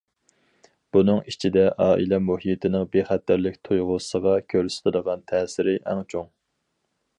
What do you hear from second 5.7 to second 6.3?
ئەڭ چوڭ.